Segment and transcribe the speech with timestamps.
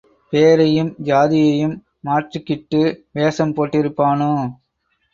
[0.33, 2.81] பேரையும் ஜாதியையும் மாற்றிக்கிட்டு
[3.13, 4.33] வேஷம் போட்டிருப்பானோ?